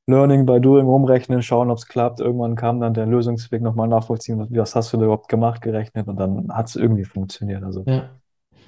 [0.06, 2.20] Learning by Doing, rumrechnen, schauen, ob es klappt.
[2.20, 6.06] Irgendwann kam dann der Lösungsweg nochmal nachvollziehen, was, was hast du da überhaupt gemacht, gerechnet
[6.08, 7.64] und dann hat es irgendwie funktioniert.
[7.64, 7.94] Also, Ja.
[7.94, 8.10] ja.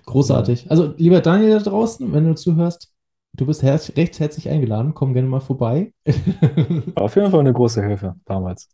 [0.06, 0.70] Großartig.
[0.70, 2.92] Also, lieber Daniel da draußen, wenn du zuhörst,
[3.34, 4.94] du bist her recht herzlich eingeladen.
[4.94, 5.92] Komm gerne mal vorbei.
[6.06, 8.68] War auf jeden Fall eine große Hilfe damals.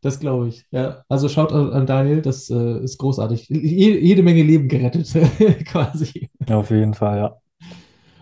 [0.00, 0.64] Das glaube ich.
[0.70, 3.48] Ja, also schaut an, an Daniel, das äh, ist großartig.
[3.48, 5.08] Je, jede Menge Leben gerettet,
[5.66, 6.30] quasi.
[6.48, 7.36] Auf jeden Fall, ja.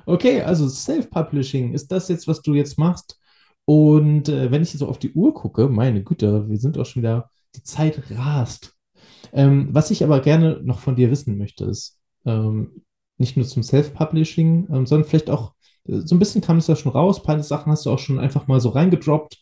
[0.06, 3.18] Okay, also Self-Publishing, ist das jetzt, was du jetzt machst?
[3.64, 7.02] Und äh, wenn ich so auf die Uhr gucke, meine Güte, wir sind auch schon
[7.02, 8.74] wieder, die Zeit rast.
[9.32, 12.82] Ähm, was ich aber gerne noch von dir wissen möchte, ist ähm,
[13.18, 15.54] nicht nur zum Self-Publishing, ähm, sondern vielleicht auch,
[15.86, 17.98] äh, so ein bisschen kam es ja schon raus, ein paar Sachen hast du auch
[17.98, 19.38] schon einfach mal so reingedroppt.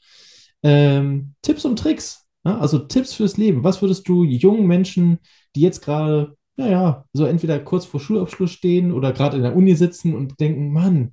[0.62, 2.58] Ähm, Tipps und Tricks, ja?
[2.58, 3.64] Also Tipps fürs Leben.
[3.64, 5.18] Was würdest du jungen Menschen,
[5.56, 9.74] die jetzt gerade, naja, so entweder kurz vor Schulabschluss stehen oder gerade in der Uni
[9.74, 11.12] sitzen und denken, Mann,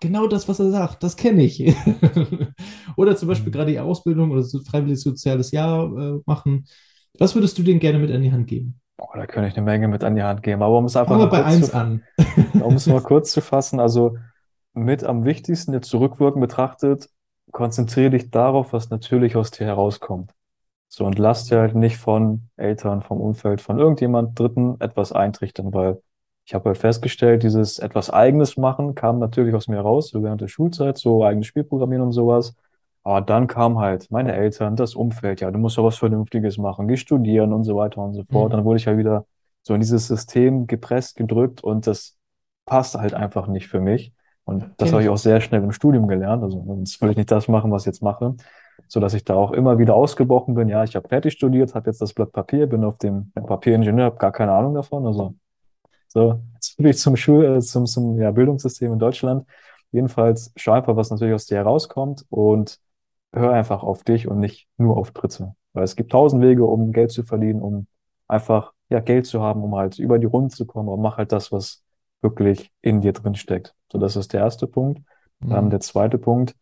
[0.00, 1.60] genau das, was er sagt, das kenne ich.
[2.96, 3.52] Oder zum Beispiel Mhm.
[3.52, 6.66] gerade die Ausbildung oder so freiwilliges soziales Jahr äh, machen.
[7.18, 8.80] Was würdest du denen gerne mit an die Hand geben?
[8.96, 10.62] Boah, da könnte ich eine Menge mit an die Hand geben.
[10.62, 12.00] Aber um es einfach mal kurz zu,
[12.64, 14.16] um es mal kurz zu fassen, also
[14.72, 17.08] mit am wichtigsten jetzt zurückwirkend betrachtet,
[17.50, 20.32] konzentriere dich darauf, was natürlich aus dir herauskommt.
[20.88, 25.72] So, und lass dir halt nicht von Eltern, vom Umfeld, von irgendjemand Dritten etwas eintrichtern,
[25.74, 26.00] weil
[26.46, 30.40] ich habe halt festgestellt, dieses etwas Eigenes machen kam natürlich aus mir raus, so während
[30.40, 32.54] der Schulzeit, so eigenes Spielprogrammieren und sowas.
[33.04, 36.88] Aber dann kam halt meine Eltern, das Umfeld, ja, du musst doch was Vernünftiges machen,
[36.88, 38.50] geh studieren und so weiter und so fort.
[38.50, 38.56] Hm.
[38.56, 39.26] Dann wurde ich halt wieder
[39.62, 42.16] so in dieses System gepresst, gedrückt und das
[42.66, 44.12] passt halt einfach nicht für mich.
[44.44, 46.42] Und Ja, das habe ich auch sehr schnell im Studium gelernt.
[46.42, 48.34] Also sonst würde ich nicht das machen, was ich jetzt mache
[48.88, 50.68] so dass ich da auch immer wieder ausgebrochen bin.
[50.68, 54.16] Ja, ich habe fertig studiert, habe jetzt das Blatt Papier, bin auf dem Papieringenieur, habe
[54.16, 55.06] gar keine Ahnung davon.
[55.06, 55.34] Also
[56.08, 59.46] so, jetzt bin ich zum Schul, äh, zum, zum ja, Bildungssystem in Deutschland.
[59.90, 62.78] Jedenfalls einfach, was natürlich aus dir herauskommt und
[63.34, 65.54] hör einfach auf dich und nicht nur auf Dritte.
[65.72, 67.86] Weil es gibt tausend Wege, um Geld zu verdienen, um
[68.28, 70.88] einfach ja, Geld zu haben, um halt über die Runden zu kommen.
[70.88, 71.82] Aber mach halt das, was
[72.22, 73.74] wirklich in dir drin steckt.
[73.90, 75.02] So, das ist der erste Punkt.
[75.40, 75.70] Dann Hm.
[75.70, 76.54] der zweite Punkt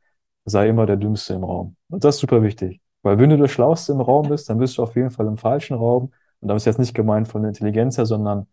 [0.44, 1.76] sei immer der Dümmste im Raum.
[1.88, 2.80] Und das ist super wichtig.
[3.02, 5.36] Weil wenn du der Schlauste im Raum bist, dann bist du auf jeden Fall im
[5.36, 6.12] falschen Raum.
[6.40, 8.46] Und da ist jetzt nicht gemeint von der Intelligenz her, sondern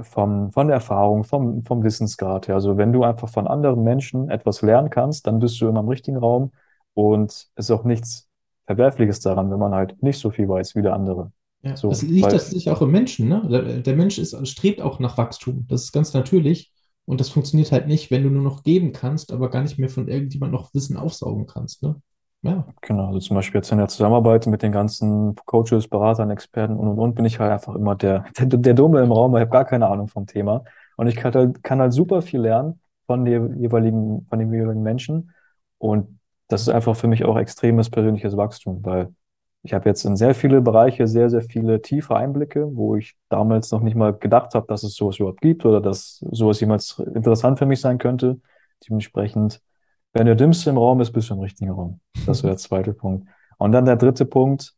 [0.00, 2.54] vom, von der Erfahrung, vom, vom Wissensgrad her.
[2.56, 5.88] Also wenn du einfach von anderen Menschen etwas lernen kannst, dann bist du immer im
[5.88, 6.52] richtigen Raum.
[6.96, 8.28] Und es ist auch nichts
[8.66, 11.32] Verwerfliches daran, wenn man halt nicht so viel weiß wie der andere.
[11.62, 13.46] Ja, es So, liegt weil, tatsächlich auch im Menschen, ne?
[13.50, 15.66] Der, der Mensch ist, strebt auch nach Wachstum.
[15.68, 16.72] Das ist ganz natürlich.
[17.06, 19.88] Und das funktioniert halt nicht, wenn du nur noch geben kannst, aber gar nicht mehr
[19.88, 22.00] von irgendjemand noch Wissen aufsaugen kannst, ne?
[22.42, 22.66] Ja.
[22.82, 26.88] genau, also zum Beispiel jetzt in der Zusammenarbeit mit den ganzen Coaches, Beratern, Experten und
[26.88, 29.46] und und bin ich halt einfach immer der, der, der Dumme im Raum, weil ich
[29.46, 30.64] habe gar keine Ahnung vom Thema.
[30.96, 34.82] Und ich kann halt, kann halt super viel lernen von den jeweiligen, von den jeweiligen
[34.82, 35.32] Menschen.
[35.78, 39.12] Und das ist einfach für mich auch extremes persönliches Wachstum, weil
[39.62, 43.72] ich habe jetzt in sehr viele Bereiche sehr, sehr viele tiefe Einblicke, wo ich damals
[43.72, 47.58] noch nicht mal gedacht habe, dass es sowas überhaupt gibt oder dass sowas jemals interessant
[47.58, 48.40] für mich sein könnte.
[48.88, 49.60] Dementsprechend,
[50.12, 52.00] wenn der Dümmste im Raum ist, bist du im richtigen Raum.
[52.26, 53.26] Das wäre der zweite Punkt.
[53.58, 54.74] Und dann der dritte Punkt,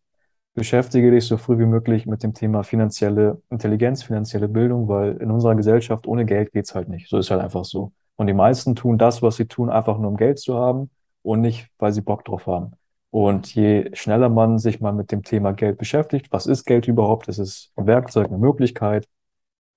[0.55, 5.31] beschäftige dich so früh wie möglich mit dem Thema finanzielle Intelligenz, finanzielle Bildung, weil in
[5.31, 7.11] unserer Gesellschaft ohne Geld geht's halt nicht.
[7.11, 7.93] So ist halt einfach so.
[8.17, 10.91] Und die meisten tun das, was sie tun, einfach nur um Geld zu haben
[11.29, 12.73] und nicht, weil sie Bock drauf haben.
[13.11, 17.29] Und je schneller man sich mal mit dem Thema Geld beschäftigt, was ist Geld überhaupt?
[17.29, 19.09] Es ist ein Werkzeug, eine Möglichkeit.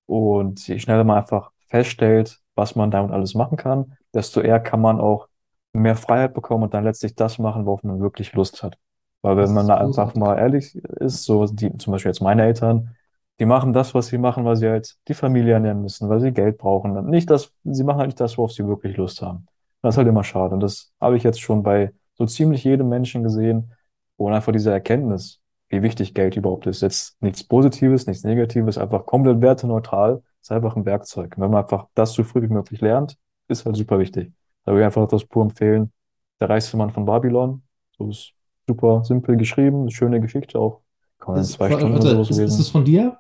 [0.06, 4.82] Und je schneller man einfach feststellt, was man damit alles machen kann, desto eher kann
[4.82, 5.28] man auch
[5.74, 8.78] mehr Freiheit bekommen und dann letztlich das machen, worauf man wirklich Lust hat.
[9.22, 12.96] Weil wenn man da einfach mal ehrlich ist, so die, zum Beispiel jetzt meine Eltern,
[13.40, 16.32] die machen das, was sie machen, weil sie halt die Familie ernähren müssen, weil sie
[16.32, 16.98] Geld brauchen.
[16.98, 19.48] Und Nicht das, sie machen halt nicht das, worauf sie wirklich Lust haben.
[19.82, 20.54] Das ist halt immer schade.
[20.54, 23.74] Und das habe ich jetzt schon bei so ziemlich jedem Menschen gesehen.
[24.18, 25.40] Und einfach diese Erkenntnis,
[25.70, 26.82] wie wichtig Geld überhaupt ist.
[26.82, 30.22] Jetzt nichts Positives, nichts Negatives, einfach komplett werteneutral.
[30.42, 31.36] ist einfach ein Werkzeug.
[31.36, 33.18] Und wenn man einfach das so früh wie möglich lernt,
[33.48, 34.32] ist halt super wichtig.
[34.64, 35.92] Da würde ich einfach das Buch empfehlen.
[36.40, 37.64] Der reichste Mann von Babylon.
[37.98, 38.34] So ist
[38.68, 40.82] super simpel geschrieben, schöne Geschichte auch.
[41.18, 43.18] Kann man in Das, zwei warte, Stunden oder sowas ist, ist es von dir?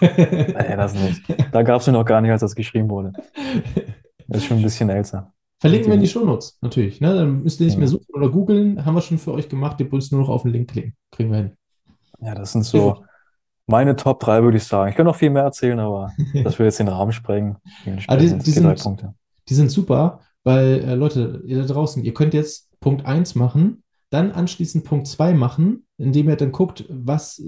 [0.00, 1.22] Nee, das nicht.
[1.52, 3.12] Da gab es ihn noch gar nicht, als das geschrieben wurde.
[4.28, 5.32] Das ist schon ein bisschen älter.
[5.58, 7.00] Verlinken wir in die Shownotes, natürlich.
[7.00, 7.14] Ne?
[7.14, 7.92] Dann müsst ihr nicht mehr Ja.
[7.92, 8.84] suchen oder googeln.
[8.84, 9.80] Haben wir schon für euch gemacht.
[9.80, 10.94] Ihr müsst nur noch auf den Link klicken.
[11.10, 11.52] Kriegen wir hin.
[12.20, 13.04] Ja, das sind so
[13.66, 14.90] meine Top 3, würde ich sagen.
[14.90, 16.12] Ich kann noch viel mehr erzählen, aber
[16.44, 17.56] das würde jetzt den Rahmen sprengen.
[18.06, 19.14] Aber die, die sind, Punkte.
[19.48, 23.82] die sind super, weil, äh, Leute, ihr da draußen, ihr könnt jetzt Punkt 1 machen,
[24.10, 27.42] dann anschließend Punkt 2 machen, indem ihr dann guckt, was,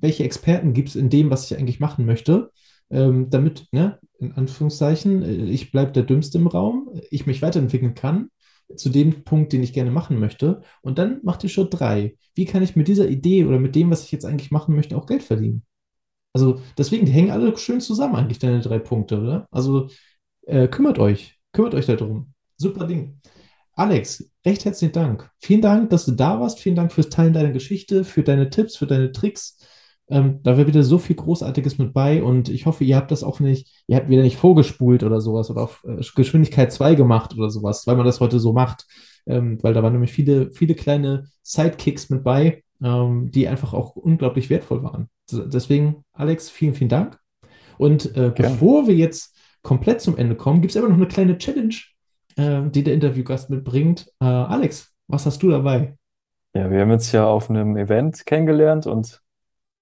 [0.00, 2.50] welche Experten gibt es in dem, was ich eigentlich machen möchte,
[2.94, 7.94] ähm, damit, ne, in Anführungszeichen, äh, ich bleibe der Dümmste im Raum, ich mich weiterentwickeln
[7.94, 8.30] kann
[8.76, 10.62] zu dem Punkt, den ich gerne machen möchte.
[10.80, 12.16] Und dann macht ihr Schritt 3.
[12.34, 14.96] Wie kann ich mit dieser Idee oder mit dem, was ich jetzt eigentlich machen möchte,
[14.96, 15.64] auch Geld verdienen?
[16.32, 19.46] Also deswegen, die hängen alle schön zusammen eigentlich, deine drei Punkte, oder?
[19.50, 19.88] Also
[20.46, 22.32] äh, kümmert euch, kümmert euch darum.
[22.56, 23.20] Super Ding.
[23.74, 25.30] Alex, recht herzlichen Dank.
[25.40, 26.60] Vielen Dank, dass du da warst.
[26.60, 29.58] Vielen Dank fürs Teilen deiner Geschichte, für deine Tipps, für deine Tricks.
[30.08, 33.22] Ähm, da war wieder so viel Großartiges mit bei und ich hoffe, ihr habt das
[33.22, 37.34] auch nicht, ihr habt wieder nicht vorgespult oder sowas oder auf äh, Geschwindigkeit 2 gemacht
[37.36, 38.86] oder sowas, weil man das heute so macht.
[39.26, 43.96] Ähm, weil da waren nämlich viele, viele kleine Sidekicks mit bei, ähm, die einfach auch
[43.96, 45.08] unglaublich wertvoll waren.
[45.30, 47.18] Deswegen, Alex, vielen, vielen Dank.
[47.78, 51.38] Und äh, bevor wir jetzt komplett zum Ende kommen, gibt es aber noch eine kleine
[51.38, 51.74] Challenge,
[52.36, 54.06] äh, die der Interviewgast mitbringt.
[54.20, 55.96] Äh, Alex, was hast du dabei?
[56.54, 59.23] Ja, wir haben uns ja auf einem Event kennengelernt und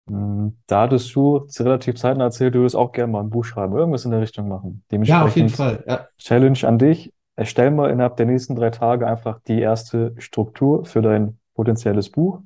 [0.07, 4.05] da hattest du relativ zeitnah erzählt, du würdest auch gerne mal ein Buch schreiben, irgendwas
[4.05, 4.85] in der Richtung machen.
[4.91, 5.85] Ja, auf jeden Fall.
[5.87, 7.13] Ja, Challenge an dich.
[7.37, 12.41] Erstell mal innerhalb der nächsten drei Tage einfach die erste Struktur für dein potenzielles Buch.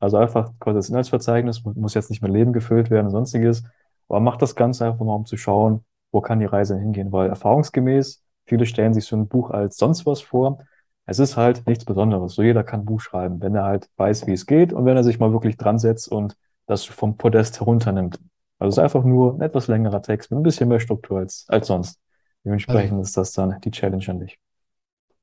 [0.00, 3.62] Also einfach quasi das Inhaltsverzeichnis, mu- muss jetzt nicht mit Leben gefüllt werden und sonstiges.
[4.08, 7.12] Aber mach das Ganze einfach mal, um zu schauen, wo kann die Reise hingehen.
[7.12, 10.58] Weil erfahrungsgemäß, viele stellen sich so ein Buch als sonst was vor.
[11.06, 12.34] Es ist halt nichts Besonderes.
[12.34, 14.96] So jeder kann ein Buch schreiben, wenn er halt weiß, wie es geht und wenn
[14.96, 18.18] er sich mal wirklich dran setzt und das vom Podest herunternimmt.
[18.58, 21.44] Also es ist einfach nur ein etwas längerer Text mit ein bisschen mehr Struktur als,
[21.48, 21.98] als sonst.
[22.44, 24.38] Dementsprechend ist das dann die Challenge an dich.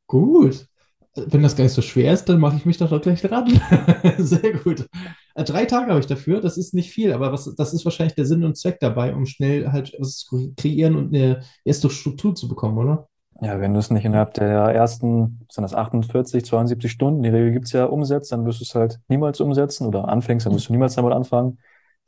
[0.08, 0.68] gut.
[1.16, 3.50] Wenn das gar nicht so schwer ist, dann mache ich mich doch doch gleich ran.
[4.20, 4.88] Sehr gut.
[5.36, 6.40] Äh, Drei Tage habe ich dafür.
[6.40, 9.26] Das ist nicht viel, aber was, das ist wahrscheinlich der Sinn und Zweck dabei, um
[9.26, 13.09] schnell halt was zu kreieren und eine erste Struktur zu bekommen, oder?
[13.42, 17.54] Ja, wenn du es nicht innerhalb der ersten, sind das 48, 72 Stunden, die Regel
[17.54, 20.74] gibt's ja, umsetzt, dann wirst du es halt niemals umsetzen oder anfängst, dann wirst du
[20.74, 21.60] niemals damit anfangen.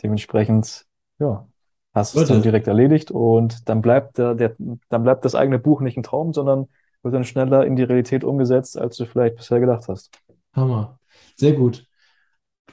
[0.04, 0.86] Dementsprechend,
[1.20, 1.48] ja,
[1.94, 4.56] hast du es dann direkt erledigt und dann bleibt der, der,
[4.90, 6.68] dann bleibt das eigene Buch nicht ein Traum, sondern
[7.02, 10.12] wird dann schneller in die Realität umgesetzt, als du vielleicht bisher gedacht hast.
[10.54, 11.00] Hammer.
[11.36, 11.86] Sehr gut.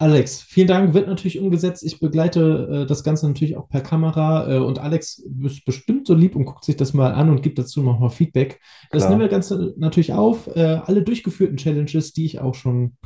[0.00, 0.94] Alex, vielen Dank.
[0.94, 1.82] Wird natürlich umgesetzt.
[1.82, 4.48] Ich begleite äh, das Ganze natürlich auch per Kamera.
[4.48, 7.58] Äh, und Alex ist bestimmt so lieb und guckt sich das mal an und gibt
[7.58, 8.60] dazu nochmal Feedback.
[8.90, 9.10] Das Klar.
[9.10, 10.46] nehmen wir ganz natürlich auf.
[10.54, 12.96] Äh, alle durchgeführten Challenges, die ich auch schon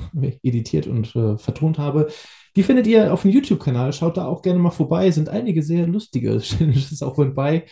[0.42, 2.08] editiert und äh, vertont habe,
[2.56, 3.94] die findet ihr auf dem YouTube-Kanal.
[3.94, 5.10] Schaut da auch gerne mal vorbei.
[5.10, 7.64] Sind einige sehr lustige Challenges auch mit bei.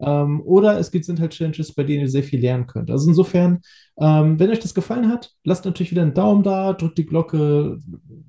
[0.00, 2.90] Ähm, oder es gibt, sind halt Challenges, bei denen ihr sehr viel lernen könnt.
[2.90, 3.60] Also insofern,
[3.98, 7.78] ähm, wenn euch das gefallen hat, lasst natürlich wieder einen Daumen da, drückt die Glocke,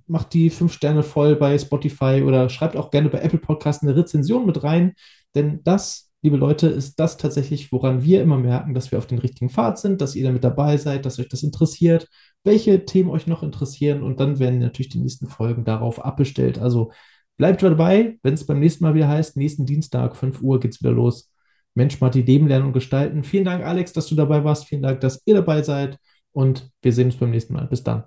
[0.07, 3.95] macht die fünf Sterne voll bei Spotify oder schreibt auch gerne bei Apple Podcasts eine
[3.95, 4.93] Rezension mit rein.
[5.35, 9.19] Denn das, liebe Leute, ist das tatsächlich, woran wir immer merken, dass wir auf den
[9.19, 12.07] richtigen Pfad sind, dass ihr damit dabei seid, dass euch das interessiert,
[12.43, 14.03] welche Themen euch noch interessieren.
[14.03, 16.59] Und dann werden natürlich die nächsten Folgen darauf abbestellt.
[16.59, 16.91] Also
[17.37, 20.81] bleibt dabei, wenn es beim nächsten Mal wieder heißt, nächsten Dienstag, 5 Uhr geht es
[20.81, 21.31] wieder los.
[21.75, 23.23] Mensch, Marti, Leben lernen und gestalten.
[23.23, 24.65] Vielen Dank, Alex, dass du dabei warst.
[24.67, 25.97] Vielen Dank, dass ihr dabei seid.
[26.31, 27.67] Und wir sehen uns beim nächsten Mal.
[27.67, 28.03] Bis dann.